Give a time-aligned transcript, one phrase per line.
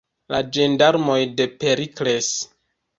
[0.35, 2.35] La ĝendarmoj de Perikles!